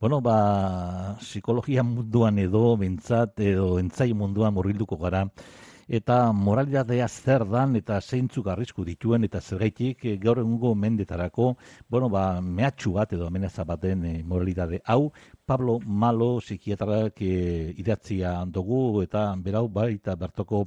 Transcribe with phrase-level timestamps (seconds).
[0.00, 5.24] bueno, ba, psikologia munduan edo, bentsat, edo entzai munduan murrilduko gara,
[5.88, 11.54] eta moralidadea zer dan eta zeintzuk arrisku dituen eta zergaitik e, gaur egungo mendetarako,
[11.88, 15.10] bueno, ba, mehatxu bat edo amenaza baten e, moralidade hau,
[15.48, 20.66] Pablo Malo psikiatrak e, idatzia dugu eta berau baita bertoko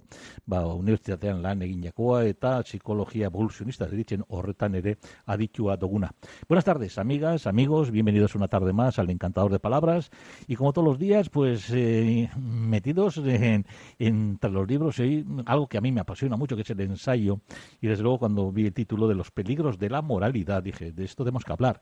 [0.49, 4.95] ba, unibertsitatean lan egin jakoa eta psikologia evoluzionista ditzen horretan ere
[5.27, 6.09] aditua duguna.
[6.49, 10.09] Buenas tardes, amigas, amigos, bienvenidos una tarde más al Encantador de Palabras
[10.47, 13.67] y como todos los días, pues eh, metidos en,
[13.99, 14.99] entre los libros
[15.45, 17.39] algo que a mí me apasiona mucho, que es el ensayo
[17.81, 21.03] y desde luego cuando vi el título de los peligros de la moralidad, dije, de
[21.03, 21.81] esto tenemos que hablar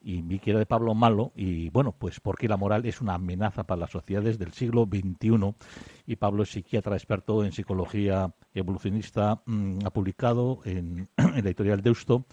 [0.00, 3.14] y vi que era de Pablo Malo y bueno, pues porque la moral es una
[3.14, 5.54] amenaza para las sociedades del siglo XXI
[6.06, 11.82] y Pablo es psiquiatra experto en psicología evolucionista, mm, ha publicado en, en, la editorial
[11.82, 12.26] Deusto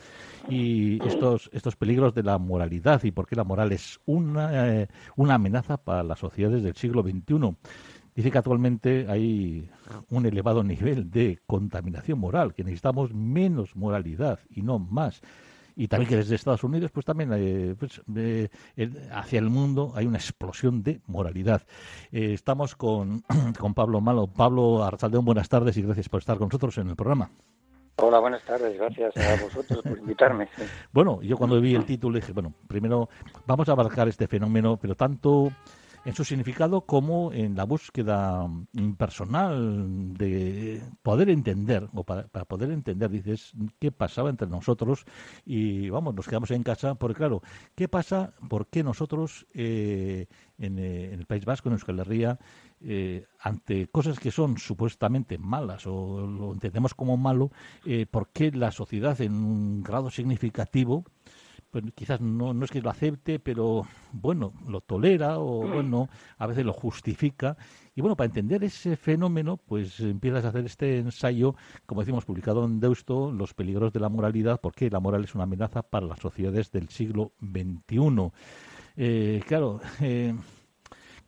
[0.50, 4.88] y estos, estos peligros de la moralidad y por qué la moral es una, eh,
[5.16, 7.56] una amenaza para las sociedades del siglo XXI.
[8.16, 9.70] Dice que actualmente hay
[10.10, 15.22] un elevado nivel de contaminación moral, que necesitamos menos moralidad y no más
[15.76, 18.50] y también que desde Estados Unidos, pues también eh, pues, eh,
[19.12, 21.64] hacia el mundo hay una explosión de moralidad.
[22.12, 23.24] Eh, estamos con,
[23.60, 24.28] con Pablo Malo.
[24.28, 27.30] Pablo Arzaldeón, buenas tardes y gracias por estar con nosotros en el programa.
[27.98, 28.78] Hola, buenas tardes.
[28.78, 30.50] Gracias a vosotros por invitarme.
[30.92, 33.10] Bueno, yo cuando vi el título dije, bueno, primero
[33.46, 35.52] vamos a abarcar este fenómeno, pero tanto
[36.06, 38.48] en su significado como en la búsqueda
[38.98, 45.06] personal de poder entender, o para, para, poder entender, dices, qué pasaba entre nosotros
[45.46, 47.42] y vamos, nos quedamos en casa, porque claro,
[47.74, 48.34] ¿qué pasa?
[48.48, 50.28] ¿Por qué nosotros eh,
[50.58, 52.40] en, eh, el País Vasco, en Euskal Herria,
[52.82, 57.52] eh, ante cosas que son supuestamente malas o lo entendemos como malo,
[57.86, 61.06] eh, ¿por qué la sociedad en un grado significativo
[61.76, 66.48] pues quizás no, no es que lo acepte, pero bueno, lo tolera o bueno, a
[66.48, 67.58] veces lo justifica.
[67.94, 71.54] Y bueno, para entender ese fenómeno, pues empiezas a hacer este ensayo,
[71.86, 75.44] como decimos, publicado en Deusto, Los peligros de la moralidad, porque la moral es una
[75.44, 78.32] amenaza para las sociedades del siglo XXI.
[78.96, 80.34] Eh, claro, eh,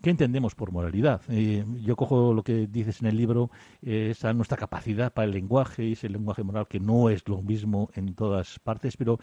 [0.01, 1.21] ¿Qué entendemos por moralidad?
[1.27, 3.49] Eh, yo cojo lo que dices en el libro,
[3.81, 7.89] eh, esa nuestra capacidad para el lenguaje, ese lenguaje moral que no es lo mismo
[7.95, 9.19] en todas partes, pero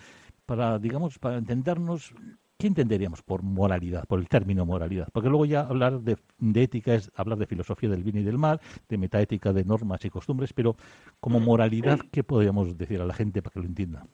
[0.47, 2.15] para, digamos, para entendernos,
[2.59, 5.09] ¿qué entenderíamos por moralidad, por el término moralidad?
[5.13, 8.39] Porque luego ya hablar de, de, ética es hablar de filosofía del bien y del
[8.39, 10.77] mal, de metaética, de normas y costumbres, pero
[11.21, 14.07] como moralidad, ¿qué podríamos decir a la gente para que lo entienda?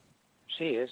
[0.56, 0.90] Sí, es,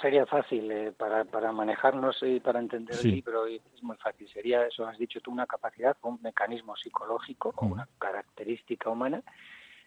[0.00, 3.08] sería fácil eh, para, para manejarnos y para entender Sí.
[3.08, 4.28] el libro, y es muy fácil.
[4.28, 9.22] Sería, eso has dicho tú, una capacidad, un mecanismo psicológico o una característica humana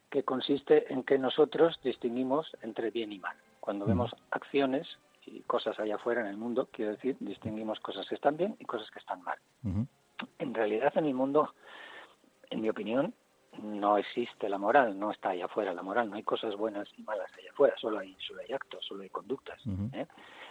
[0.09, 3.35] que consiste en que nosotros distinguimos entre bien y mal.
[3.69, 4.87] Cuando vemos acciones
[5.27, 8.65] y cosas allá afuera en el mundo, quiero decir, distinguimos cosas que están bien y
[8.65, 9.37] cosas que están mal.
[10.39, 11.53] En realidad, en el mundo,
[12.49, 13.13] en mi opinión,
[13.61, 17.03] no existe la moral, no está allá afuera la moral, no hay cosas buenas y
[17.03, 19.61] malas allá afuera, solo hay, solo hay actos, solo hay conductas.
[19.93, 20.07] ¿eh?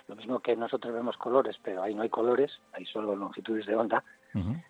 [0.06, 3.74] Lo mismo que nosotros vemos colores, pero ahí no hay colores, hay solo longitudes de
[3.74, 4.04] onda,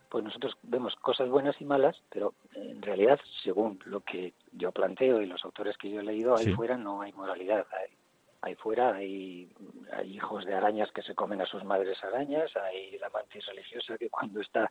[0.09, 5.21] pues nosotros vemos cosas buenas y malas, pero en realidad, según lo que yo planteo
[5.21, 6.55] y los autores que yo he leído, ahí Sí.
[6.55, 7.67] fuera no hay moralidad.
[7.73, 7.98] Hay,
[8.43, 9.49] ahí fuera hay,
[9.93, 13.99] hay hijos de arañas que se comen a sus madres arañas, hay la mantis religiosa
[13.99, 14.71] que cuando está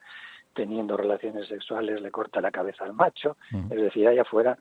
[0.53, 4.57] teniendo relaciones sexuales le corta la cabeza al macho, es decir, allá afuera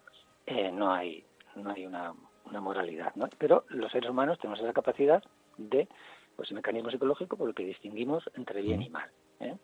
[0.47, 2.13] eh, no hay no hay una,
[2.45, 3.29] una moralidad, ¿no?
[3.39, 5.23] Pero los seres humanos tenemos esa capacidad
[5.57, 5.89] de,
[6.37, 9.09] pues, el mecanismo psicológico por el que distinguimos entre bien y mal.
[9.41, 9.57] ¿eh?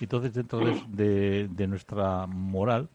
[0.00, 2.88] Entonces, dentro de, de- de nuestra moral,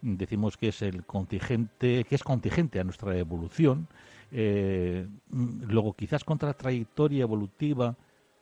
[0.00, 3.86] decimos que es el contingente, que es contingente a nuestra evolución.
[4.34, 7.94] Eh, mm, luego, quizás contra la trayectoria evolutiva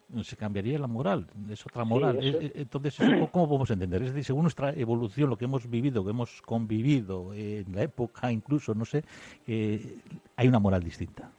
[0.08, 2.18] mm, se cambiaría la moral, es otra moral.
[2.22, 4.02] eso es- entonces, ¿eso ¿cómo, podemos entender?
[4.02, 7.82] Es decir, según nuestra evolución, lo que hemos vivido, que hemos convivido eh, en la
[7.82, 9.02] época, incluso, no sé,
[9.46, 9.98] eh,
[10.36, 11.30] hay una moral distinta.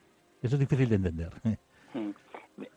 [0.42, 1.32] Eso es difícil de entender.
[1.46, 1.58] ¿eh?
[1.94, 2.12] Mm.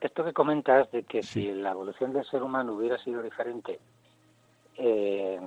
[0.00, 1.42] Esto que comentas de que Sí.
[1.42, 3.80] si la evolución del ser humano hubiera sido diferente,
[4.76, 5.40] eh,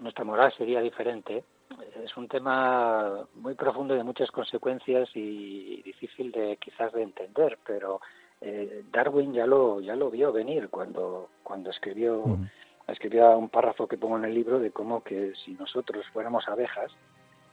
[0.00, 1.44] nuestra moral sería diferente,
[2.02, 7.58] es un tema muy profundo y de muchas consecuencias y difícil de quizás de entender,
[7.66, 8.00] pero
[8.40, 12.46] eh, Darwin ya lo ya lo vio venir cuando cuando escribió Ujú.
[12.86, 16.92] escribía un párrafo que pongo en el libro de cómo que si nosotros fuéramos abejas,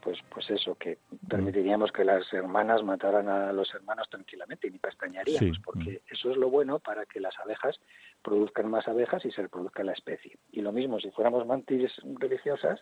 [0.06, 4.77] pues, pues eso, que permitiríamos que las hermanas mataran a los hermanos tranquilamente y ni
[4.77, 7.79] pestañaríamos, porque eso es lo bueno para que las abejas
[8.21, 10.38] produzcan más abejas y se reproduzca la especie.
[10.51, 12.79] Y lo mismo, si fuéramos mantis religiosas,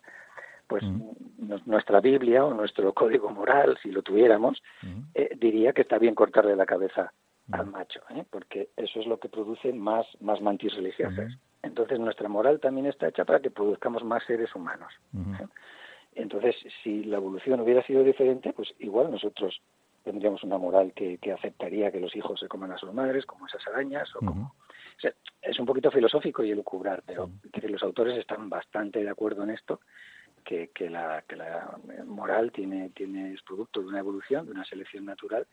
[0.66, 0.84] pues
[1.66, 4.62] nuestra Biblia o nuestro código moral, si lo tuviéramos,
[5.14, 7.12] eh, diría que está bien cortarle la cabeza
[7.52, 8.24] al macho, ¿eh?
[8.30, 11.32] porque eso es lo que produce más, más mantis religiosas.
[11.62, 14.92] Entonces nuestra moral también está hecha para que produzcamos más seres humanos.
[15.14, 15.46] ¿eh?
[16.14, 19.60] Entonces, si la evolución hubiera sido diferente, pues igual nosotros
[20.04, 23.66] tendríamos una moral que, aceptaría que los hijos se coman a sus madres, como esas
[23.66, 24.54] arañas, o como...
[25.42, 27.30] es un poquito filosófico y elucubrar, pero
[27.62, 29.80] los autores están bastante de acuerdo en esto,
[30.44, 34.64] que, que, la, que la moral tiene, tiene, es producto de una evolución, de una
[34.64, 35.46] selección natural,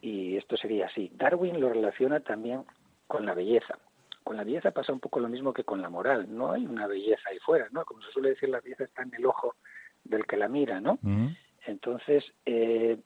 [0.00, 1.10] y esto sería así.
[1.14, 2.64] Darwin lo relaciona también
[3.06, 3.78] con la belleza.
[4.24, 6.26] Con la belleza pasa un poco lo mismo que con la moral.
[6.28, 7.84] No hay una belleza ahí fuera, ¿no?
[7.84, 9.54] Como se suele decir, la belleza está en el ojo
[10.02, 10.98] del que la mira, ¿no?
[11.66, 12.98] Entonces, eh,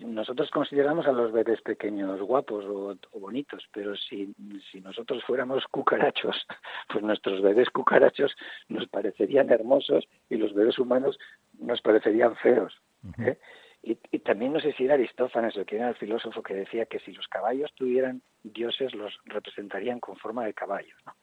[0.00, 4.32] nosotros consideramos a los bebés pequeños guapos o, bonitos, pero si,
[4.70, 6.46] si nosotros fuéramos cucarachos,
[6.92, 8.34] pues nuestros bebés cucarachos
[8.68, 11.18] nos parecerían hermosos y los bebés humanos
[11.58, 12.74] nos parecerían feos.
[13.18, 13.38] ¿eh?
[13.82, 16.86] y, y, también no sé si era Aristófanes o que era el filósofo que decía
[16.86, 20.94] que si los caballos tuvieran dioses los representarían con forma de caballo.
[21.06, 21.14] ¿no?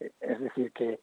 [0.00, 1.00] Eh, es decir, que,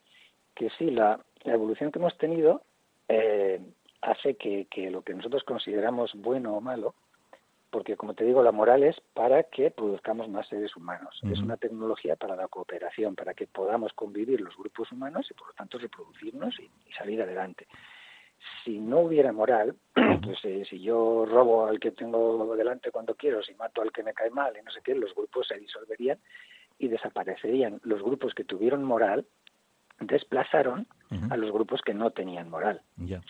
[0.56, 2.64] que sí, la, la evolución que hemos tenido
[3.08, 3.62] eh,
[4.04, 6.94] hace que, lo que nosotros consideramos bueno o malo,
[7.70, 11.20] porque como te digo, la moral es para que produzcamos más seres humanos.
[11.32, 15.48] Es una tecnología para la cooperación, para que podamos convivir los grupos humanos y por
[15.48, 17.66] lo tanto reproducirnos y, salir adelante.
[18.64, 23.42] Si no hubiera moral, pues eh, si yo robo al que tengo delante cuando quiero,
[23.42, 26.20] si mato al que me cae mal y no sé qué, los grupos se disolverían
[26.78, 27.80] y desaparecerían.
[27.84, 29.26] Los grupos que tuvieron moral
[30.00, 30.88] desplazaron
[31.30, 32.82] a los grupos que no tenían moral.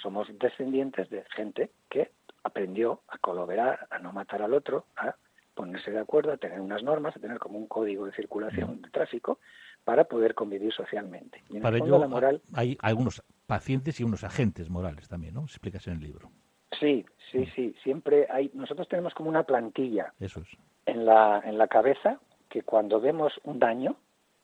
[0.01, 2.11] Somos descendientes de gente que
[2.43, 5.15] aprendió a colaborar, a no matar al otro, a
[5.53, 8.89] ponerse de acuerdo, a tener unas normas, a tener como un código de circulación de
[8.89, 9.39] tráfico
[9.83, 11.43] para poder convivir socialmente.
[11.61, 12.41] para ello, la moral...
[12.53, 15.43] hay algunos pacientes y unos agentes morales también, ¿no?
[15.43, 16.31] Explicas en el libro.
[16.79, 17.75] Sí, sí, sí.
[17.83, 18.49] Siempre hay.
[18.53, 20.13] Nosotros tenemos como una plantilla.
[20.19, 20.41] Eso
[20.85, 22.19] En la en la cabeza
[22.49, 23.95] que cuando vemos un daño,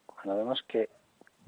[0.05, 0.89] cuando vemos que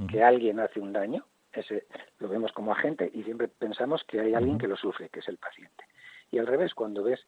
[0.09, 1.25] que alguien hace un daño,
[1.59, 1.85] ese
[2.19, 5.27] lo vemos como agente y siempre pensamos que hay alguien que lo sufre, que es
[5.27, 5.83] el paciente.
[6.31, 7.19] Y al revés, cuando ves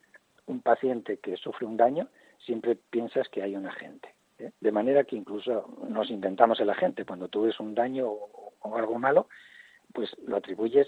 [0.46, 2.08] un paciente que sufre un daño,
[2.40, 4.14] siempre piensas que hay un agente.
[4.40, 4.52] ¿eh?
[4.60, 7.06] De manera que incluso nos inventamos el agente.
[7.06, 9.28] Cuando tú ves un daño o, o algo malo,
[9.94, 10.88] pues lo atribuyes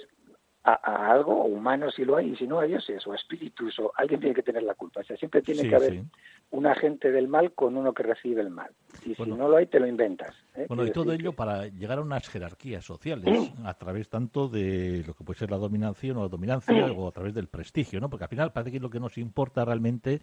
[0.65, 3.91] a, algo humano si lo hay y si no a dioses o a espíritus o
[3.95, 5.01] alguien tiene que tener la culpa.
[5.01, 6.03] O sea, siempre tiene que haber
[6.51, 8.71] un agente del mal con uno que recibe el mal.
[9.05, 10.33] Y si no lo hay, te lo inventas.
[10.55, 10.65] ¿eh?
[10.67, 15.13] Bueno, y todo ello para llegar a unas jerarquías sociales a través tanto de lo
[15.13, 18.09] que puede ser la dominación o la dominancia o a través del prestigio, ¿no?
[18.09, 20.21] Porque al final parece que lo que nos importa realmente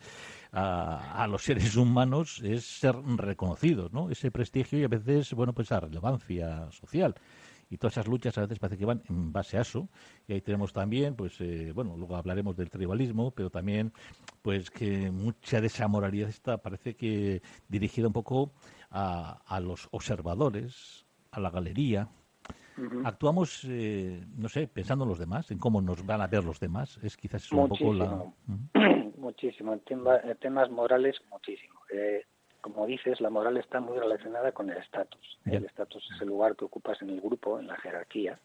[0.51, 4.11] a, a los seres humanos es ser reconocidos, ¿no?
[4.11, 7.15] Ese prestigio y a veces, bueno, pues a relevancia social
[7.73, 9.89] y todas esas luchas a veces parece que van en base a eso.
[10.29, 13.93] Y ahí tenemos también, pues, eh, bueno, luego hablaremos del tribalismo, pero también,
[14.43, 18.53] pues, que mucha de esa moralidad está, parece que dirigida un poco
[18.91, 22.09] a, a los observadores, a la galería.
[23.05, 26.59] Actuamos, eh, no sé, pensando en los demás, en cómo nos van a ver los
[26.59, 26.99] demás.
[27.03, 28.25] Es quizás un poco la.
[29.17, 29.81] Muchísimo.
[29.89, 31.81] En, temas morales, muchísimo.
[31.93, 32.25] Eh,
[32.63, 35.39] como dices, la moral está muy relacionada con el estatus.
[35.45, 38.39] El estatus es el lugar que ocupas en el grupo, en la jerarquía.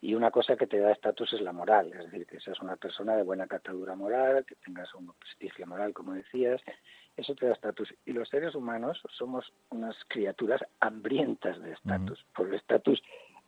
[0.00, 2.74] Y una cosa que te da estatus es la moral, es decir, que seas una
[2.74, 6.60] persona de buena catadura moral, que tengas un prestigio moral, como decías,
[7.16, 7.94] eso te da estatus.
[8.04, 12.26] Y los seres humanos somos unas criaturas hambrientas de estatus.
[12.34, 13.00] Por el estatus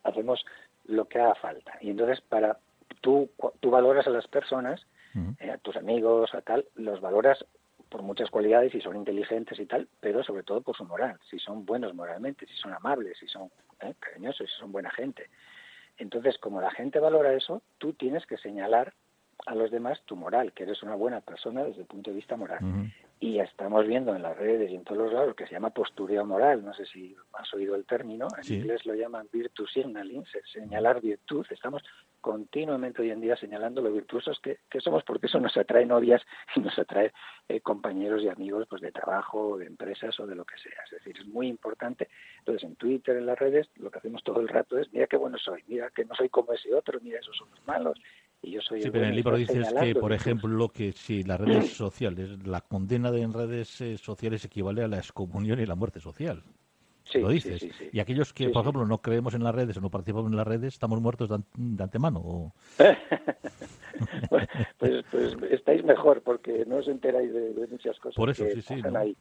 [0.04, 0.44] hacemos
[0.84, 1.76] lo que haga falta.
[1.80, 2.58] Y entonces, para
[3.00, 4.80] tú, tú valoras a las personas,
[5.40, 7.44] eh, a tus amigos, a tal, los valoras
[7.88, 11.38] por muchas cualidades y son inteligentes y tal, pero sobre todo por su moral, si
[11.38, 13.95] son buenos moralmente, si son amables, si son ¿eh?
[13.99, 15.28] cariñosos, si son buena gente.
[15.97, 18.92] Entonces, como la gente valora eso, tú tienes que señalar
[19.47, 22.37] a los demás tu moral, que eres una buena persona desde el punto de vista
[22.37, 22.59] moral.
[23.21, 26.25] Y estamos viendo en las redes y en todos los lados que se llama postureo
[26.25, 31.00] moral, no sé si has oído el término, en inglés lo llaman virtue signaling, señalar
[31.00, 31.47] virtud.
[31.50, 31.83] Estamos
[32.28, 36.20] continuamente hoy en día señalando lo virtuosos que, somos, porque eso nos atrae novias
[36.54, 37.11] y nos atrae
[37.49, 40.78] eh, compañeros y amigos pues de trabajo, de empresas o de lo que sea.
[40.85, 42.08] Es decir, es muy importante.
[42.40, 45.16] Entonces, en Twitter, en las redes, lo que hacemos todo el rato es, mira qué
[45.16, 47.99] bueno soy, mira que no soy como ese otro, mira esos son los malos.
[48.42, 51.40] Y yo soy sí, pero en el libro dices que, por ejemplo, que si las
[51.40, 55.76] redes sociales, la condena de en redes eh, sociales equivale a la excomunión y la
[55.76, 56.42] muerte social.
[57.14, 57.66] Lo dices.
[57.92, 60.46] y aquellos que, por ejemplo, no creemos en las redes o no participamos en las
[60.46, 62.52] redes, estamos muertos de, antemano.
[64.78, 68.76] pues, pues, estáis mejor porque no os enteráis de, muchas cosas por eso, que sí,
[68.76, 69.16] pasan ahí.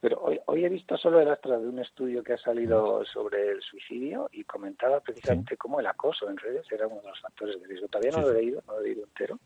[0.00, 3.52] Pero hoy, hoy he visto solo el astra de un estudio que ha salido sobre
[3.52, 7.60] el suicidio y comentaba precisamente cómo el acoso en redes era uno de los factores
[7.60, 7.88] de riesgo.
[7.88, 9.38] Todavía no lo he leído, no lo he leído entero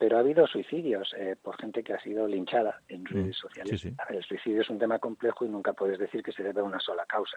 [0.00, 3.84] pero ha habido suicidios eh, por gente que ha sido linchada en mm, redes sociales.
[4.08, 6.80] el suicidio es un tema complejo y nunca puedes decir que se debe a una
[6.80, 7.36] sola causa.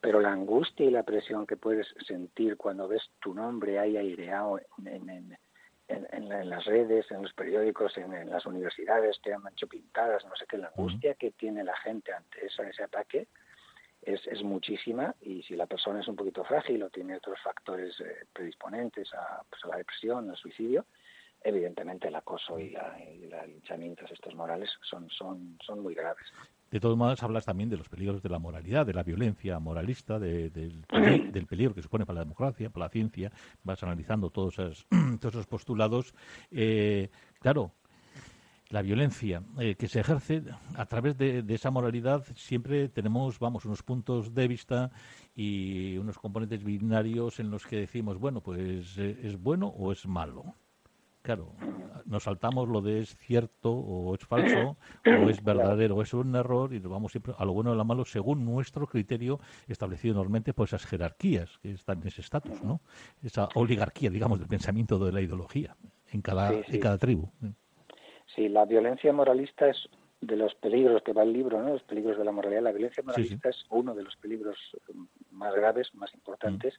[0.00, 4.60] pero la angustia y la presión que puedes sentir cuando ves tu nombre ahí aireado
[4.84, 10.46] en, las redes, en los periódicos, en, las universidades, te han hecho pintadas, no sé
[10.48, 13.26] qué, la angustia que tiene la gente ante ese ataque
[14.00, 17.98] es, es, muchísima y si la persona es un poquito frágil o tiene otros factores
[17.98, 20.86] eh, predisponentes a, pues, a la depresión, al suicidio,
[21.44, 22.96] evidentemente el acoso y, la,
[23.30, 26.24] los linchamientos estos morales son, son, son muy graves.
[26.70, 30.18] De todos modos, hablas también de los peligros de la moralidad, de la violencia moralista,
[30.18, 33.30] del, del, peligro que supone para la democracia, para la ciencia.
[33.62, 34.86] Vas analizando todos esos,
[35.20, 36.14] todos esos postulados.
[36.50, 37.70] Eh, claro,
[38.70, 40.42] la violencia eh, que se ejerce
[40.74, 44.90] a través de, esa moralidad siempre tenemos, vamos, unos puntos de vista
[45.36, 50.06] y unos componentes binarios en los que decimos, bueno, pues eh, es bueno o es
[50.06, 50.56] malo.
[51.24, 51.54] Claro,
[52.04, 54.76] nos saltamos lo de es cierto o es falso
[55.06, 57.72] o es verdadero o es un error y nos vamos siempre a lo bueno o
[57.72, 62.20] a lo malo según nuestro criterio establecido normalmente por esas jerarquías que están en ese
[62.20, 62.82] estatus, ¿no?
[63.22, 65.74] Esa oligarquía, digamos, del pensamiento de la ideología
[66.12, 67.30] en cada, En cada tribu.
[68.26, 69.88] Sí, la violencia moralista es
[70.20, 71.70] de los peligros que va el libro, ¿no?
[71.70, 72.64] Los peligros de la moralidad.
[72.64, 74.58] La violencia moralista es uno de los peligros
[75.30, 76.74] más graves, más importantes,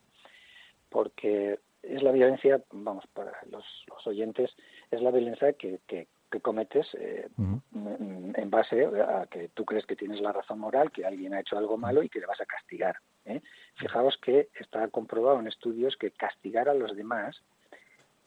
[0.88, 1.60] porque
[1.96, 3.66] es la violencia, vamos, para los,
[4.06, 4.52] oyentes,
[4.92, 6.08] es la violencia que, que,
[6.42, 11.34] cometes eh, en base a que tú crees que tienes la razón moral, que alguien
[11.34, 12.98] ha hecho algo malo y que le vas a castigar.
[13.24, 13.40] ¿eh?
[13.75, 17.42] Fijaos que está comprobado en estudios que castigar a los demás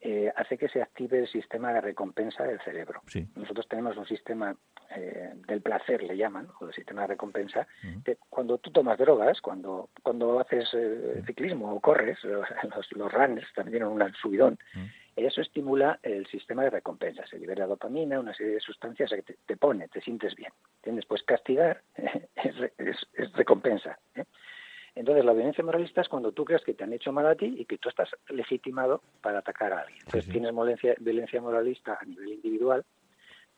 [0.01, 3.03] eh, hace que se active el sistema de recompensa del cerebro.
[3.35, 4.57] Nosotros tenemos un sistema
[4.95, 7.67] eh, del placer, le llaman, o el sistema de recompensa,
[8.05, 13.47] que cuando tú tomas drogas, cuando, cuando haces eh, ciclismo o corres, los, los, runners
[13.55, 14.59] también tienen un subidón,
[15.17, 19.57] eso estimula el sistema de recompensa, se libera dopamina, una serie de sustancias que te,
[19.57, 20.53] pone, te sientes bien.
[20.77, 21.07] ¿Entiendes?
[21.07, 22.55] Pues castigar es,
[23.15, 23.99] es recompensa.
[24.99, 27.55] Entonces, la violencia moralista es cuando tú crees que te han hecho mal a ti
[27.57, 30.01] y que tú estás legitimado para atacar a alguien.
[30.05, 30.53] Entonces, tienes
[30.99, 32.85] violencia, moralista a nivel individual.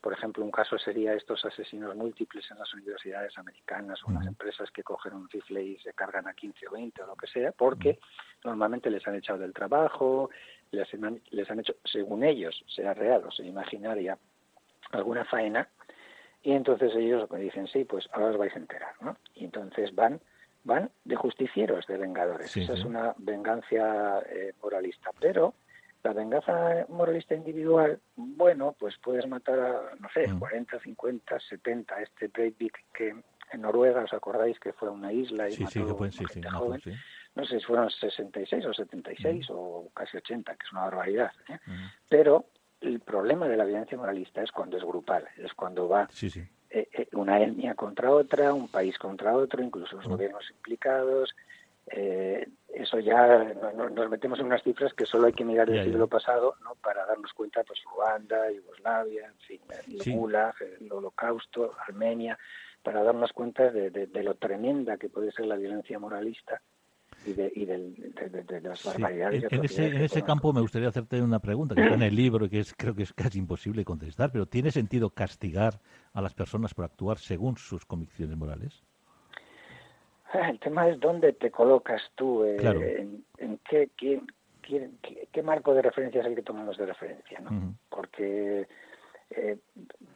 [0.01, 4.27] Por ejemplo, un caso sería estos asesinos múltiples en las universidades americanas o en las
[4.27, 7.27] empresas que cogen un rifle y se cargan a 15 o 20 o lo que
[7.27, 7.99] sea, porque
[8.45, 10.31] normalmente les han echado del trabajo,
[10.71, 14.19] les han, les han hecho, según ellos, sea real o sea imaginaria,
[14.93, 15.69] alguna faena,
[16.43, 19.19] y entonces ellos me dicen, sí, pues ahora os vais a enterar, ¿no?
[19.35, 20.21] Y entonces van
[20.65, 22.57] van de justicieros, de vengadores.
[22.57, 25.11] Esa es una venganza eh, moralista.
[25.19, 25.55] Pero
[26.03, 32.03] la venganza moralista individual, bueno, pues puedes matar a, no sé, 40, 50, 70.
[32.03, 33.15] Este Breivik que
[33.53, 36.81] en Noruega, ¿os acordáis que fue una isla y mató a joven?
[37.35, 41.33] No sé si fueron 66 o 76 o casi 80, que es una barbaridad.
[41.49, 41.59] ¿eh?
[42.09, 42.47] Pero
[42.81, 47.09] el problema de la violencia moralista es cuando es grupal, es cuando va eh, eh,
[47.13, 51.35] una etnia contra otra, un país contra otro, incluso los gobiernos implicados.
[51.87, 56.07] Eh, eso ya nos metemos en unas cifras que solo hay que mirar el siglo
[56.07, 56.75] pasado ¿no?
[56.77, 62.39] para darnos cuenta, pues Ruanda, Yugoslavia, en fin, el Gulag, el Holocausto, Armenia,
[62.83, 66.63] para darnos cuenta de, lo tremenda que puede ser la violencia moralista
[67.27, 69.45] y de, y de, las barbaridades.
[69.51, 72.47] En, ese, en ese campo me gustaría hacerte una pregunta que está en el libro
[72.47, 75.81] y que es, creo que es casi imposible contestar, pero ¿tiene sentido castigar
[76.13, 78.85] a las personas por actuar según sus convicciones morales?
[80.33, 82.57] El tema es dónde te colocas tú, eh,
[83.39, 87.75] en, qué, qué, marco de referencia es el que tomamos de referencia, ¿no?
[87.89, 88.69] Porque
[89.31, 89.59] eh,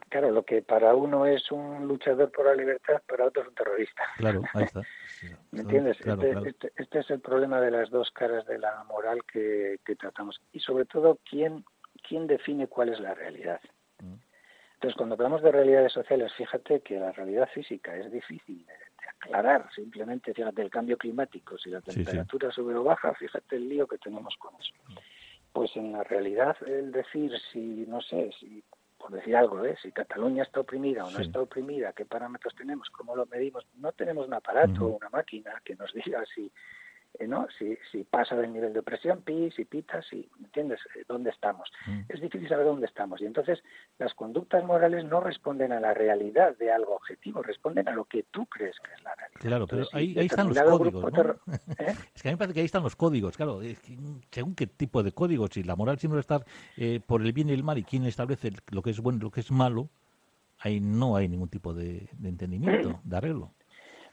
[0.09, 3.55] claro, lo que para uno es un luchador por la libertad, para otro es un
[3.55, 4.03] terrorista.
[4.17, 4.81] Claro, ahí está.
[5.51, 5.97] ¿Me entiendes?
[6.01, 10.41] Este, este, este, es el problema de las dos caras de la moral que, tratamos.
[10.51, 11.63] Y sobre todo, ¿quién,
[12.07, 13.61] quién define cuál es la realidad?
[14.73, 18.73] Entonces, cuando hablamos de realidades sociales, fíjate que la realidad física es difícil de,
[19.19, 19.69] aclarar.
[19.73, 23.97] Simplemente, fíjate, el cambio climático, si la temperatura sube o baja, fíjate el lío que
[23.97, 24.73] tenemos con eso.
[25.51, 28.63] Pues en la realidad, el decir si, no sé, si
[28.97, 29.77] por decir algo, ¿eh?
[29.81, 33.91] si Cataluña está oprimida o no está oprimida, qué parámetros tenemos, cómo lo medimos, no
[33.91, 36.51] tenemos un aparato o una máquina que nos diga si
[37.27, 37.47] ¿no?
[37.57, 40.79] Si, si pasa del nivel de opresión, pi, si pita, si, ¿entiendes?
[40.95, 41.71] Eh, ¿Dónde estamos?
[41.87, 42.01] Mm.
[42.09, 43.21] Es difícil saber dónde estamos.
[43.21, 43.63] Y entonces
[43.97, 48.23] las conductas morales no responden a la realidad de algo objetivo, responden a lo que
[48.31, 49.39] tú crees que es la realidad.
[49.39, 51.35] Claro, pero ahí, están los códigos, ¿eh?
[52.15, 53.59] Es que a mí me parece que ahí están los códigos, claro,
[54.31, 56.43] según qué tipo de códigos, si la moral siempre está
[57.05, 59.31] por el bien y el mal y quién establece lo que es bueno y lo
[59.31, 59.89] que es malo,
[60.59, 63.53] ahí no hay ningún tipo de, entendimiento, de arreglo.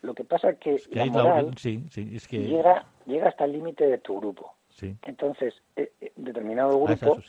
[0.02, 4.54] Lo que pasa es que, la moral llega, llega hasta el límite de tu grupo.
[5.02, 7.22] Entonces, eh, eh, determinado ah, grupo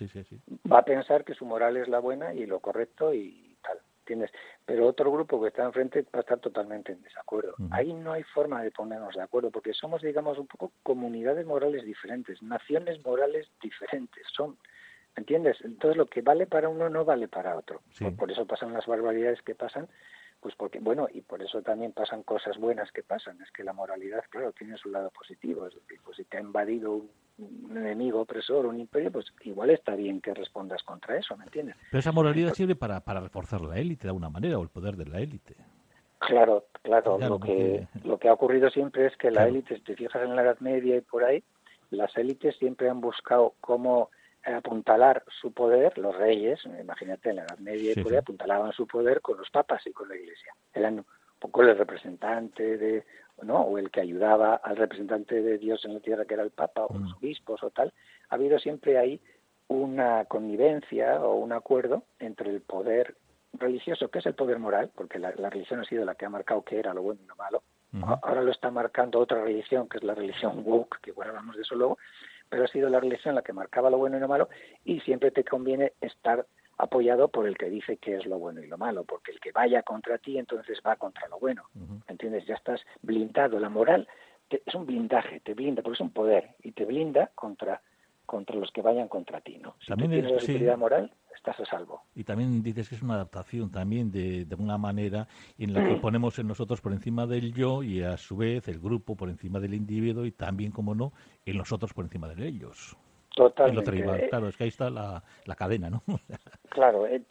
[0.72, 4.32] va a pensar que su moral es la buena y lo correcto y tal, ¿entiendes?
[4.66, 7.54] Pero otro grupo que está enfrente va a estar totalmente en desacuerdo.
[7.70, 11.86] Ahí no hay forma de ponernos de acuerdo porque somos, digamos, un poco comunidades morales
[11.86, 14.24] diferentes, naciones morales diferentes.
[14.36, 14.58] Son
[15.16, 15.58] ¿Entiendes?
[15.64, 17.82] Entonces lo que vale para uno no vale para otro.
[18.18, 19.88] Por, eso pasan las barbaridades que pasan,
[20.44, 23.42] pues porque, bueno, y por eso también pasan cosas buenas que pasan.
[23.42, 25.66] Es que la moralidad, claro, tiene su lado positivo.
[25.68, 27.02] Es decir, pues si te ha invadido
[27.38, 31.78] un, enemigo opresor, un imperio, pues igual está bien que respondas contra eso, ¿me entiendes?
[31.90, 34.98] Pero esa moralidad sirve para, para reforzar la élite de alguna manera, o el poder
[34.98, 35.56] de la élite.
[36.20, 37.18] Claro, claro.
[37.18, 40.36] lo, que, lo que ha ocurrido siempre es que la élite, si te fijas en
[40.36, 41.42] la Edad Media y por ahí,
[41.90, 44.10] las élites siempre han buscado cómo
[44.44, 49.38] apuntalar su poder, los reyes, imagínate en la Edad Media y apuntalaban su poder con
[49.38, 50.54] los papas y con la Iglesia.
[50.74, 51.06] Eran un
[51.40, 53.06] poco el representante de,
[53.42, 53.62] ¿no?
[53.62, 56.86] o el que ayudaba al representante de Dios en la tierra que era el Papa
[56.86, 57.18] o los mm.
[57.18, 57.94] obispos o tal.
[58.30, 59.22] Ha habido siempre ahí
[59.68, 63.16] una connivencia o un acuerdo entre el poder
[63.54, 66.64] religioso, que es el poder moral, porque la, religión ha sido la que ha marcado
[66.64, 67.64] qué era lo bueno y lo malo.
[68.24, 71.62] Ahora lo está marcando otra religión, que es la religión woke, que bueno, hablamos de
[71.62, 72.00] eso luego,
[72.54, 74.48] pero ha sido la religión la que marcaba lo bueno y lo malo
[74.86, 76.46] y siempre te conviene estar
[76.78, 79.52] apoyado por el que dice que es lo bueno y lo malo, porque el que
[79.52, 81.64] vaya contra ti entonces va contra lo bueno.
[82.08, 82.46] ¿Entiendes?
[82.46, 83.60] Ya estás blindado.
[83.60, 84.08] La moral
[84.52, 87.82] es un blindaje, te blinda, porque es un poder y te blinda contra
[88.26, 89.76] contra los que vayan contra ti, ¿no?
[89.80, 92.04] Si También tienes es, autoridad moral, estás a salvo.
[92.16, 95.96] Y también dices que es una adaptación también de, de una manera en la que
[96.02, 99.60] ponemos en nosotros por encima del yo y a su vez el grupo por encima
[99.60, 101.12] del individuo y también, como no,
[101.46, 102.98] en nosotros por encima de ellos.
[103.36, 104.30] Totalmente.
[104.30, 106.04] claro, es que ahí está la, la cadena, ¿no?
[106.70, 107.24] claro, eh,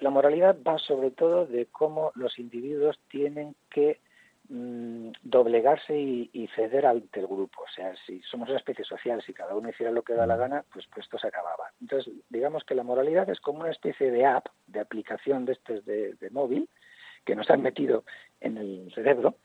[0.00, 4.00] la moralidad va sobre todo de cómo los individuos tienen que
[4.48, 7.62] Mm, doblegarse y, ceder ante el grupo.
[7.62, 10.36] O sea, si somos una especie social, si cada uno hiciera lo que da la
[10.36, 11.72] gana, pues, pues esto se acababa.
[11.80, 15.80] Entonces, digamos que la moralidad es como una especie de app, de aplicación de este
[15.80, 16.68] de, de móvil,
[17.24, 18.04] que nos han metido
[18.40, 19.36] en el cerebro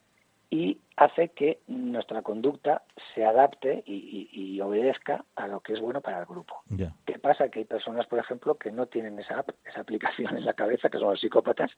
[0.52, 2.84] y hace que nuestra conducta
[3.16, 6.62] se adapte y, obedezca a lo que es bueno para el grupo.
[7.06, 7.50] ¿Qué pasa?
[7.50, 11.00] Que hay personas, por ejemplo, que no tienen esa, esa aplicación en la cabeza, que
[11.00, 11.72] son los psicópatas,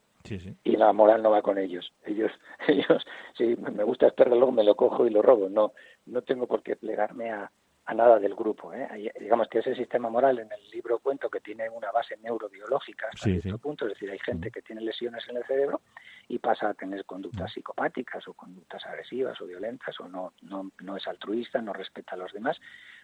[0.64, 1.90] y la moral no va con ellos.
[2.04, 2.30] Ellos,
[2.68, 3.02] ellos,
[3.38, 5.48] si me gusta el perro, luego me lo cojo y lo robo.
[5.48, 5.72] No,
[6.06, 7.50] no tengo por qué plegarme a,
[7.86, 8.72] a nada del grupo.
[8.72, 9.12] ¿eh?
[9.20, 13.24] Digamos que ese sistema moral en el libro cuento que tiene una base neurobiológica hasta
[13.24, 15.82] cierto punto, es decir, hay gente que tiene lesiones en el cerebro
[16.28, 20.96] y pasa a tener conductas psicopáticas o conductas agresivas o violentas o no, no, no
[20.96, 22.58] es altruista, no respeta a los demás,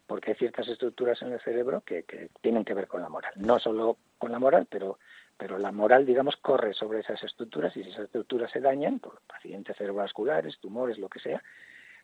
[0.07, 3.33] porque hay ciertas estructuras en el cerebro que, que tienen que ver con la moral.
[3.37, 4.99] No solo con la moral, pero
[5.40, 9.23] pero la moral, digamos, corre sobre esas estructuras y si esas estructuras se dañan por
[9.23, 11.43] pacientes cerebrovasculares, tumores, lo que sea,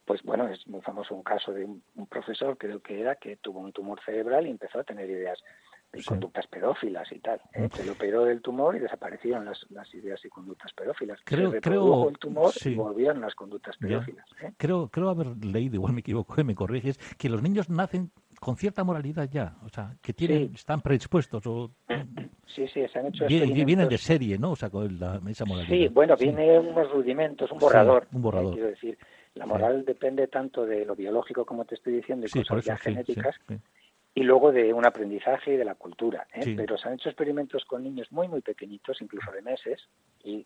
[0.07, 3.61] pues bueno, es muy famoso un caso de un, profesor, creo que era, que tuvo
[3.61, 5.39] un tumor cerebral y empezó a tener ideas
[5.93, 7.41] y conductas pedófilas y tal.
[7.55, 7.69] ¿eh?
[7.73, 11.19] Se lo operó del tumor y desaparecieron las, las ideas y conductas pedófilas.
[11.25, 14.27] Creo, Se creo el tumor y volvieron las conductas pedófilas.
[14.43, 14.53] ¿eh?
[14.57, 18.85] Creo, creo haber leído, igual me equivoco, me corriges, que los niños nacen con cierta
[18.85, 21.73] moralidad ya, o sea, que tienen, están predispuestos o
[22.55, 24.53] Sí, sí, se han hecho Vienen de serie, ¿no?
[24.53, 24.87] O sea, con
[25.29, 25.69] esa moralidad.
[25.69, 28.07] Sí, bueno, viene unos rudimentos, un borrador.
[28.13, 28.55] un borrador.
[28.55, 28.97] quiero decir,
[29.37, 33.37] la moral depende tanto de lo biológico, como te estoy diciendo, y cosas ya genéticas,
[34.15, 36.27] y luego de un aprendizaje y de la cultura.
[36.33, 36.55] ¿eh?
[36.57, 39.89] Pero se han hecho experimentos con niños muy, muy pequeñitos, incluso de meses,
[40.25, 40.45] y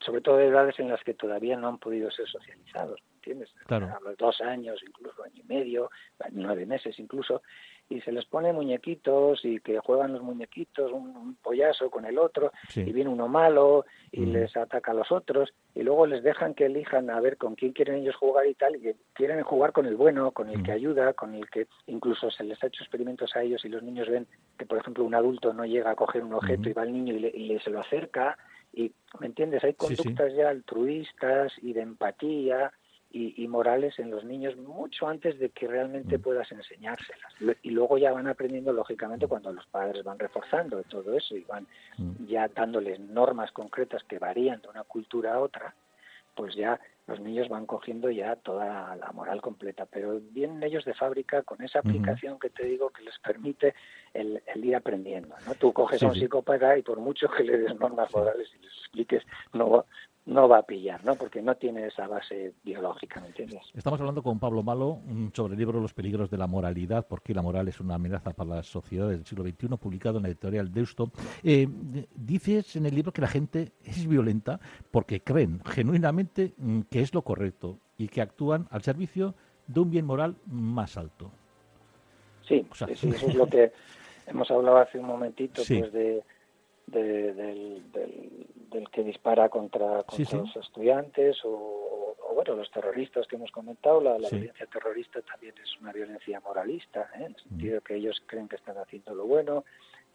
[0.00, 3.50] sobre todo de edades en las que todavía no han podido ser socializados, ¿entiendes?
[3.66, 3.86] Claro.
[3.86, 5.90] A los dos años, incluso año y medio,
[6.30, 7.42] nueve meses incluso,
[7.88, 12.52] y se les pone muñequitos y que juegan los muñequitos, un, pollazo con el otro,
[12.74, 14.32] y viene uno malo y mm.
[14.32, 17.72] les ataca a los otros, y luego les dejan que elijan a ver con quién
[17.72, 20.74] quieren ellos jugar y tal, y quieren jugar con el bueno, con el que mm.
[20.74, 24.08] ayuda, con el que incluso se les ha hecho experimentos a ellos y los niños
[24.08, 24.26] ven
[24.58, 27.14] que, por ejemplo, un adulto no llega a coger un objeto y va el niño
[27.14, 28.38] y, le, se lo acerca,
[28.72, 29.62] y, ¿me entiendes?
[29.64, 32.72] Hay conductas ya altruistas y de empatía,
[33.12, 36.22] y, morales en los niños mucho antes de que realmente mm.
[36.22, 37.32] puedas enseñárselas.
[37.62, 41.66] Y luego ya van aprendiendo, lógicamente, cuando los padres van reforzando todo eso y van
[41.98, 42.26] mm.
[42.26, 45.74] ya dándoles normas concretas que varían de una cultura a otra,
[46.34, 50.94] pues ya los niños van cogiendo ya toda la moral completa, pero vienen ellos de
[50.94, 53.74] fábrica con esa aplicación que te digo que les permite
[54.14, 55.34] el, ir aprendiendo.
[55.46, 55.54] ¿no?
[55.56, 58.72] Tú coges a un psicópata y por mucho que le des normas morales y les
[58.78, 59.22] expliques,
[59.52, 59.84] no,
[60.24, 61.16] no va a pillar, ¿no?
[61.16, 63.62] Porque no tiene esa base biológica, ¿me entiendes?
[63.74, 65.00] Estamos hablando con Pablo Malo
[65.32, 68.56] sobre el libro Los peligros de la moralidad, porque la moral es una amenaza para
[68.56, 71.10] las sociedades del siglo XXI, publicado en la editorial Deusto.
[71.42, 71.66] Eh,
[72.14, 77.12] dices en el libro que la gente es violenta porque creen genuinamente mm, que es
[77.14, 79.34] lo correcto y que actúan al servicio
[79.66, 81.32] de un bien moral más alto.
[82.46, 83.02] Sí, eso es
[83.34, 83.72] lo que
[84.26, 86.22] hemos hablado hace un momentito, pues de
[86.92, 94.00] del, del, que dispara contra, los estudiantes o, bueno, los terroristas que hemos comentado.
[94.00, 97.24] La, violencia terrorista también es una violencia moralista, ¿eh?
[97.24, 99.64] en el sentido de que ellos creen que están haciendo lo bueno.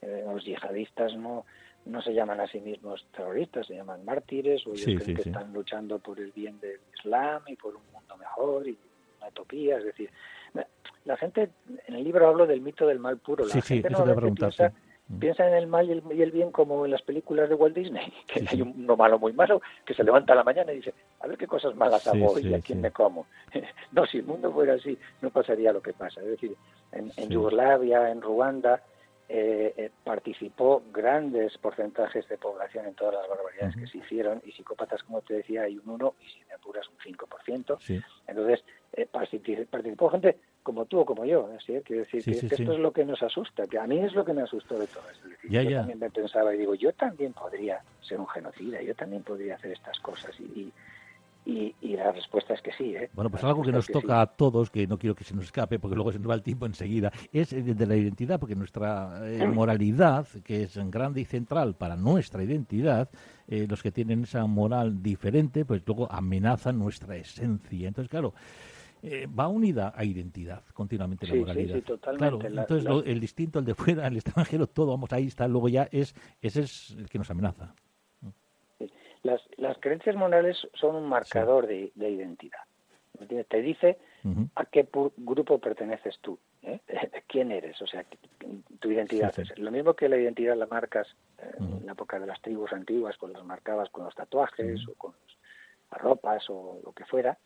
[0.01, 1.45] Eh, los yihadistas no
[1.85, 5.53] no se llaman a sí mismos terroristas, se llaman mártires o ellos creen que están
[5.53, 8.77] luchando por el bien del Islam y por un mundo mejor y
[9.19, 9.77] una utopía.
[9.77, 10.09] Es decir,
[11.05, 11.49] la gente,
[11.87, 13.45] en el libro hablo del mito del mal puro.
[13.45, 14.33] La gente no Mm.
[14.35, 14.73] Piensa
[15.09, 18.61] en el mal y el, bien como en las películas de Walt Disney, que hay
[18.61, 21.47] uno malo muy malo que se levanta a la mañana y dice, a ver qué
[21.47, 23.27] cosas malas hago y a quién me como.
[23.91, 26.21] no, si el mundo fuera así, no pasaría lo que pasa.
[26.21, 26.55] Es decir,
[26.91, 28.81] en, Yugoslavia, en Ruanda,
[29.29, 34.51] eh, eh, participó grandes porcentajes de población en todas las barbaridades que se hicieron y
[34.53, 38.03] psicópatas, como te decía, hay un 1 y si me apuras un 5%.
[38.27, 41.49] Entonces, eh, participó gente como tú o como yo.
[41.55, 44.25] Así, quiero decir que, esto es lo que nos asusta, que a mí es lo
[44.25, 45.29] que me asustó de todo esto.
[45.47, 49.55] yo también me pensaba y digo, yo también podría ser un genocida, yo también podría
[49.55, 50.73] hacer estas cosas y,
[51.45, 52.93] y, y, la respuesta es que sí.
[52.97, 53.09] ¿eh?
[53.13, 55.79] Bueno, pues algo que nos toca a todos, que no quiero que se nos escape,
[55.79, 59.47] porque luego se nos va el tiempo enseguida, es de la identidad, porque nuestra eh,
[59.47, 63.09] moralidad, que es grande y central para nuestra identidad,
[63.47, 67.87] eh, los que tienen esa moral diferente, pues luego amenazan nuestra esencia.
[67.87, 68.33] Entonces, claro,
[69.09, 71.75] eh, va unida a identidad continuamente la moralidad.
[71.75, 72.47] Sí, totalmente.
[72.49, 75.87] Claro, entonces el distinto, el de fuera, el extranjero, todo, vamos, ahí está, luego ya
[75.91, 77.73] es, ese es el que nos amenaza.
[79.23, 82.61] Las, las creencias morales son un marcador de, identidad.
[83.49, 83.97] Te dice
[84.55, 86.79] a qué grupo perteneces tú, ¿eh?
[87.27, 88.05] quién eres, o sea,
[88.79, 89.37] tu identidad.
[89.39, 91.07] Es lo mismo que la identidad la marcas
[91.39, 94.93] eh, en la época de las tribus antiguas, cuando las marcabas con los tatuajes o
[94.95, 95.13] con
[95.91, 97.37] las ropas o lo que fuera.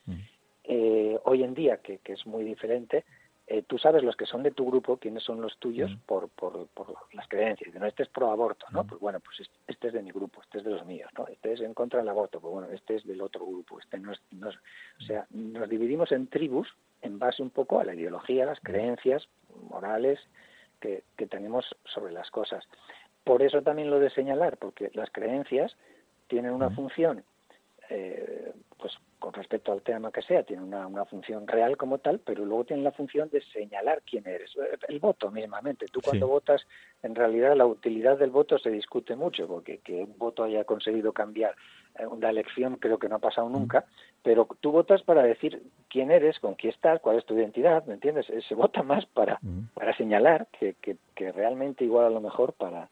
[0.64, 3.04] Eh, hoy en día, que, es muy diferente,
[3.48, 6.68] eh, tú sabes los que son de tu grupo, quiénes son los tuyos por, por,
[6.68, 7.74] por las creencias.
[7.74, 8.86] No, este es pro aborto, ¿no?
[8.86, 11.28] Pues bueno, pues este es de mi grupo, este es de los míos, ¿no?
[11.28, 14.12] Este es en contra del aborto, pues bueno, este es del otro grupo, este no
[14.12, 16.68] es, no o sea, nos dividimos en tribus
[17.02, 19.28] en base un poco a la ideología, las creencias
[19.70, 20.20] morales
[20.80, 22.64] que, que tenemos sobre las cosas.
[23.24, 25.76] Por eso también lo de señalar, porque las creencias
[26.28, 27.24] tienen una función
[27.94, 32.20] eh, pues con respecto al tema que sea, tiene una, una, función real como tal,
[32.20, 34.52] pero luego tiene la función de señalar quién eres.
[34.88, 35.86] El voto mismamente.
[35.86, 36.66] Tú cuando votas,
[37.04, 41.14] en realidad la utilidad del voto se discute mucho, porque que un voto haya conseguido
[41.14, 41.56] cambiar
[42.00, 43.86] eh, una elección creo que no ha pasado nunca,
[44.24, 47.94] pero tú votas para decir quién eres, con quién estás, cuál es tu identidad, ¿me
[47.94, 48.26] entiendes?
[48.48, 49.40] Se vota más para,
[49.76, 52.90] para señalar que, que, que realmente igual a lo mejor para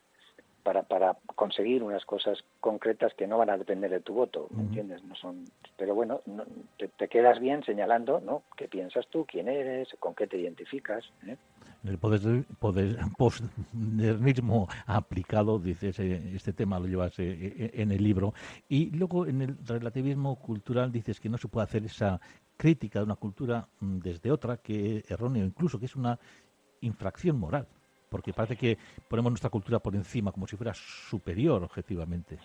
[0.64, 4.64] para, para conseguir unas cosas concretas que no van a depender de tu voto, ¿me
[4.64, 5.04] entiendes?
[5.04, 5.46] No son,
[5.78, 6.22] pero bueno,
[6.78, 8.44] te, quedas bien señalando, ¿no?
[8.58, 9.26] ¿Qué piensas tú?
[9.26, 9.90] ¿Quién eres?
[10.00, 11.06] ¿Con qué te identificas?
[11.26, 11.38] ¿eh?
[11.84, 18.34] El poder, poder postmodernismo aplicado, dices, este tema lo llevas eh, eh, en el libro.
[18.68, 22.20] Y luego en el relativismo cultural dices que no se puede hacer esa
[22.58, 26.20] crítica de una cultura mm, desde otra, que es erróneo, incluso que es una
[26.82, 27.68] infracción moral
[28.10, 32.40] porque parece que ponemos nuestra cultura por encima, como si fuera superior objetivamente.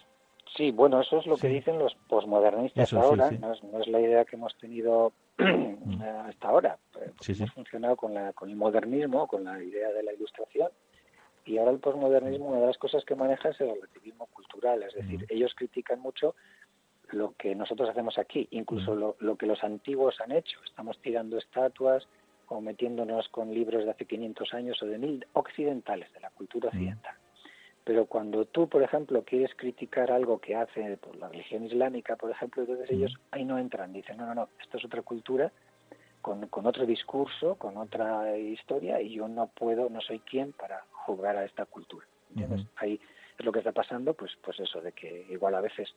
[0.57, 4.37] Sí, bueno, eso es lo que dicen los posmodernistas ahora, No, es, la idea que
[4.37, 6.01] hemos tenido mm.
[6.01, 6.79] hasta ahora.
[7.27, 10.69] hemos funcionado con, la, con el modernismo, con la idea de la ilustración,
[11.45, 14.95] y ahora el posmodernismo, una de las cosas que maneja es el relativismo cultural, es
[14.95, 15.27] decir, mm.
[15.29, 16.37] ellos critican mucho
[17.11, 18.99] lo que nosotros hacemos aquí, incluso mm.
[18.99, 20.61] lo, lo que los antiguos han hecho.
[20.65, 22.07] Estamos tirando estatuas,
[22.49, 26.71] o metiéndonos con libros de hace 500 años o de mil occidentales, de la cultura
[26.71, 26.77] mm.
[26.77, 27.15] occidental.
[27.85, 32.31] Pero cuando tú, por ejemplo, quieres criticar algo que hace pues, la religión islámica, por
[32.31, 32.95] ejemplo, entonces mm.
[32.95, 35.53] ellos ahí no entran, dicen, no, no, no, esto es otra cultura,
[36.23, 40.85] con, con, otro discurso, con otra historia, y yo no puedo, no soy quien para
[40.91, 42.07] juzgar a esta cultura.
[42.77, 42.99] Ahí
[43.39, 45.95] es lo que está pasando, pues, pues eso, de que igual a veces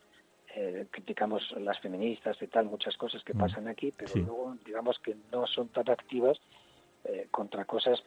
[0.59, 3.37] eh, criticamos las feministas y tal, muchas cosas que mm.
[3.37, 6.39] pasan aquí, pero luego digamos que no son tan activas
[7.03, 8.03] eh, contra cosas,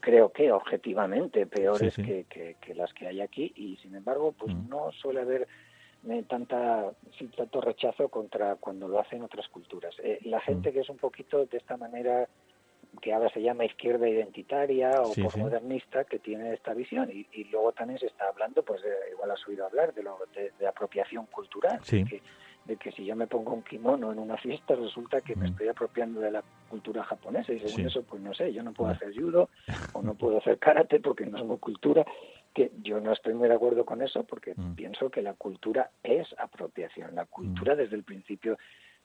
[0.00, 4.68] creo que objetivamente peores Que, que, las que hay aquí y sin embargo pues mm.
[4.70, 5.46] no suele haber
[6.26, 6.90] tanta
[7.36, 9.94] tanto rechazo contra cuando lo hacen otras culturas.
[10.02, 10.72] Eh, la gente mm.
[10.72, 12.26] que es un poquito de esta manera
[13.00, 17.10] que ahora se llama izquierda identitaria o postmodernista que tiene esta visión.
[17.10, 18.82] Y, luego también se está hablando pues
[19.12, 21.80] igual has oído hablar de, lo, de, apropiación cultural.
[22.64, 25.68] De que si yo me pongo un kimono en una fiesta resulta que me estoy
[25.68, 27.52] apropiando de la cultura japonesa.
[27.52, 29.48] Y según eso pues no sé yo no puedo hacer judo
[29.94, 32.04] o no puedo hacer karate porque no es mi cultura.
[32.52, 34.74] Que yo no estoy muy de acuerdo con eso porque mm.
[34.74, 37.14] pienso que la cultura es apropiación.
[37.14, 37.78] La cultura mm.
[37.78, 38.58] desde el principio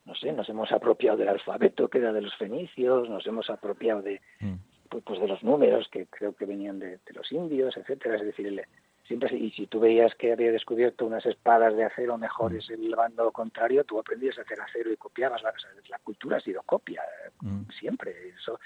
[0.05, 4.01] no sé nos hemos apropiado del alfabeto que era de los fenicios nos hemos apropiado
[4.01, 4.55] de mm.
[4.89, 8.25] pues, pues, de los números que creo que venían de, de los indios etcétera es
[8.25, 8.61] decir el,
[9.07, 12.95] siempre y si tú veías que había descubierto unas espadas de acero mejores en el
[12.95, 15.43] bando contrario, tú aprendías a hacer acero y copiabas.
[15.43, 15.53] La,
[15.89, 17.01] la cultura ha sido copia,
[17.41, 17.69] mm.
[17.79, 18.29] siempre.
[18.29, 18.59] Eso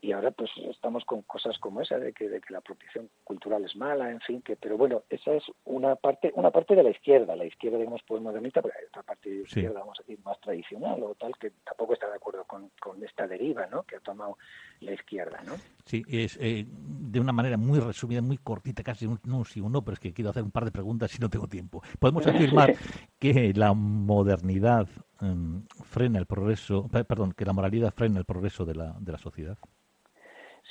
[0.00, 3.64] y ahora pues estamos con cosas como esa de que, de que la apropiación cultural
[3.64, 6.90] es mala, en fin, que pero bueno, esa es una parte una parte de la
[6.90, 10.02] izquierda, la izquierda digamos pues modernista, pero hay otra parte de la izquierda, vamos a
[10.02, 13.82] decir, más tradicional o tal, que tampoco está de acuerdo con, con esta deriva ¿no?
[13.84, 14.38] que ha tomado
[14.80, 15.42] la izquierda.
[15.44, 15.54] ¿no?
[15.84, 19.82] Sí, es eh, de una manera muy resumida, muy cortita, casi un, no sí no,
[19.82, 21.82] pero es que quiero hacer un par de preguntas y no tengo tiempo.
[21.98, 22.74] Podemos afirmar
[23.18, 24.88] que la modernidad
[25.20, 29.18] em, frena el progreso, perdón, que la moralidad frena el progreso de la, de la
[29.18, 29.58] sociedad.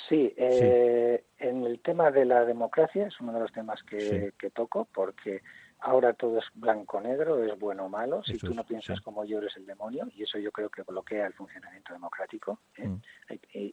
[0.09, 4.49] Sí, eh, en el tema de la democracia es uno de los temas que, que
[4.51, 5.41] toco porque
[5.79, 8.23] ahora todo es blanco-negro, es bueno o malo.
[8.23, 11.27] Si tú no piensas como yo, eres el demonio, y eso yo creo que bloquea
[11.27, 12.59] el funcionamiento democrático.
[12.77, 12.87] ¿eh?
[12.87, 13.01] Mm.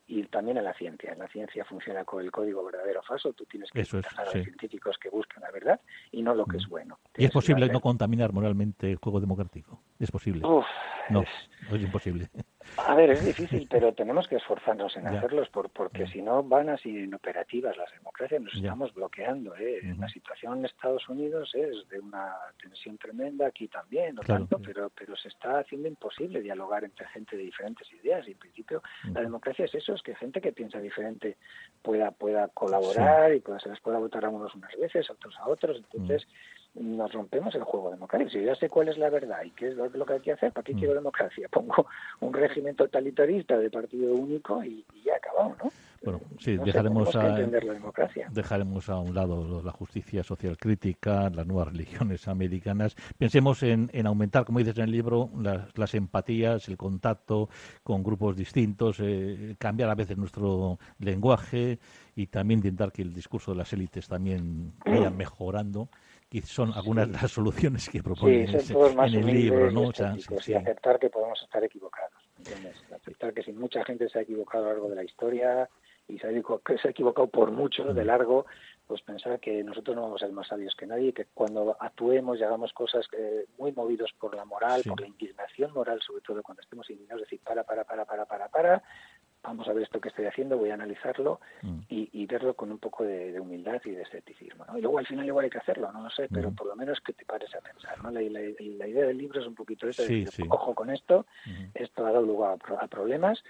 [0.07, 1.13] Y, también en la ciencia.
[1.13, 3.33] En la ciencia funciona con el código verdadero o falso.
[3.33, 5.81] Tú tienes que a los científicos que buscan la verdad
[6.11, 6.71] y no lo que es mm.
[6.71, 6.99] bueno.
[7.17, 9.83] ¿Y es posible no contaminar moralmente el juego democrático?
[10.03, 10.43] ¿Es posible?
[11.11, 12.29] no, es imposible.
[12.77, 16.71] A ver, es difícil, pero tenemos que esforzarnos en hacerlos por, porque si no van
[16.71, 19.55] así inoperativas las democracias, nos estamos bloqueando.
[19.55, 19.81] ¿eh?
[19.99, 24.91] La situación en Estados Unidos es de una tensión tremenda, aquí también, no tanto, pero,
[24.91, 28.27] pero se está haciendo imposible dialogar entre gente de diferentes ideas.
[28.27, 31.37] Y en principio la democracia es eso, es que gente que piensa diferente
[31.81, 35.37] pueda, pueda colaborar y pueda, se les pueda votar a unos unas veces, a otros
[35.39, 35.77] a otros.
[35.77, 36.27] Entonces,
[36.75, 38.31] nos rompemos el juego democrático.
[38.31, 40.33] Si yo ya sé cuál es la verdad y qué es lo, que hay que
[40.33, 41.49] hacer, ¿para qué quiero democracia?
[41.51, 41.87] Pongo
[42.21, 45.71] un régimen totalitarista de partido único y, ya acabamos, ¿no?
[46.05, 47.37] Bueno, sí, dejaremos, a,
[48.31, 52.97] dejaremos a un lado la justicia social crítica, las nuevas religiones americanas.
[53.17, 57.49] Pensemos en, aumentar, como dices en el libro, las, empatías, el contacto
[57.85, 61.79] con grupos distintos, eh, cambiar a veces nuestro lenguaje
[62.17, 65.89] y también intentar que el discurso de las élites también vaya mejorando
[66.33, 69.91] que son algunas de las soluciones que propone en, el libro, ¿no?
[70.47, 72.15] y aceptar que podemos estar equivocados.
[72.91, 75.69] Aceptar que si mucha gente se ha equivocado a lo largo de la historia
[76.09, 78.07] y se ha, equivocado por mucho de mm.
[78.07, 78.47] largo,
[78.87, 82.39] pues pensar que nosotros no vamos a ser más sabios que nadie, que cuando actuemos
[82.39, 86.43] y hagamos cosas eh, muy movidos por la moral, por la indignación moral, sobre todo
[86.43, 88.83] cuando estemos indignados, decir, para, para, para, para, para, para,
[89.43, 91.81] vamos a ver esto que estoy haciendo, voy a analizarlo mm.
[91.89, 94.65] y, verlo con un poco de, humildad y de escepticismo.
[94.65, 94.79] ¿no?
[94.79, 96.55] Y luego al final igual hay que hacerlo, no lo sé, pero mm.
[96.55, 98.03] por lo menos que te pares a pensar.
[98.03, 98.11] ¿no?
[98.11, 101.65] La, idea del libro es un poquito esa, de decir, ojo con esto, mm.
[101.75, 103.43] esto ha dado lugar a, problemas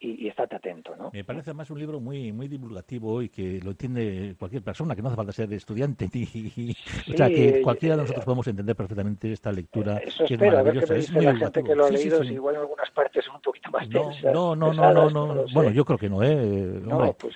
[0.00, 0.94] y, estate atento.
[0.96, 1.10] ¿no?
[1.12, 5.02] Me parece además un libro muy muy divulgativo y que lo entiende cualquier persona, que
[5.02, 6.10] no hace falta ser estudiante.
[6.12, 6.74] Ni,
[7.12, 9.98] o sea, que cualquiera de nosotros podemos entender perfectamente esta lectura.
[9.98, 12.60] Eso que espero, a ver qué dice la gente que lo ha leído, igual en
[12.62, 14.34] algunas partes son un poquito más tensas.
[14.34, 16.82] No, no, no, no, no, bueno, yo creo que no, ¿eh?
[16.90, 17.34] Hombre, pues,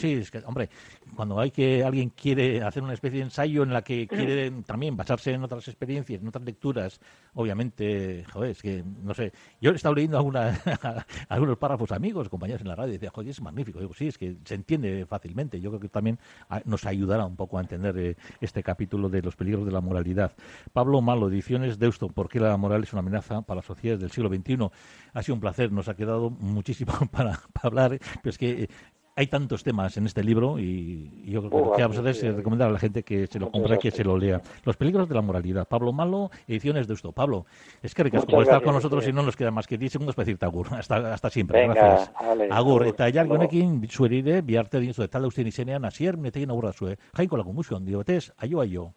[0.00, 0.22] sí.
[0.46, 0.68] hombre,
[1.14, 4.96] cuando hay que alguien quiere hacer una especie de ensayo en la que quiere también
[4.96, 7.00] basarse en otras experiencias, en otras lecturas,
[7.34, 10.58] obviamente, joder, es que, no sé, yo he estado leyendo alguna,
[11.28, 13.80] algunos párrafos amigos, compañeros en la radio, y decía, joder, es magnífico.
[13.80, 15.60] Digo, sí, es que se entiende fácilmente.
[15.60, 16.18] Yo creo que también
[16.64, 20.32] nos ayudará un poco a entender eh, este capítulo de los peligros de la moralidad.
[20.72, 24.10] Pablo Malo, Ediciones Deusto, ¿por qué la moral es una amenaza para las sociedades del
[24.10, 24.70] siglo XXI?
[25.12, 26.79] Ha sido un placer, nos ha quedado muchísimo
[27.10, 28.68] para, hablar, pero es que eh,
[29.16, 32.30] hay tantos temas en este libro y, yo creo que lo que vamos a hacer
[32.30, 34.40] es recomendar a la gente que se lo compre que se lo lea.
[34.64, 35.68] Los peligros de la moralidad.
[35.68, 37.12] Pablo Malo, ediciones de esto.
[37.12, 37.44] Pablo,
[37.82, 40.14] es que ricasco por estar con nosotros y no nos queda más que 10 segundos
[40.14, 40.68] para decirte agur.
[40.80, 41.66] Hasta, hasta siempre.
[41.66, 42.10] Gracias.
[42.50, 42.86] agur.
[42.86, 46.96] Eta jargonekin zuerire, biharte dinzu eta lausten izenean, asier, netekin aurra zue.
[47.16, 48.94] Jaiko lagun musion, diotez, aio aio.